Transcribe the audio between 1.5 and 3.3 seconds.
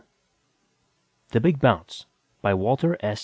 BOUNCE by WALTER S.